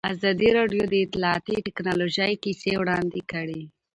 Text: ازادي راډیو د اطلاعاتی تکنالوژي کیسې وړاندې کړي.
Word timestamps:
ازادي 0.13 0.49
راډیو 0.57 0.83
د 0.89 0.93
اطلاعاتی 1.05 1.57
تکنالوژي 1.67 2.31
کیسې 2.43 2.71
وړاندې 2.77 3.21
کړي. 3.31 3.61